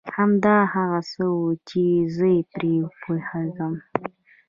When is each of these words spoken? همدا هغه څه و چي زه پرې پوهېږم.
همدا 0.15 0.57
هغه 0.73 0.99
څه 1.11 1.23
و 1.35 1.39
چي 1.67 1.85
زه 2.15 2.29
پرې 2.51 2.73
پوهېږم. 3.01 3.73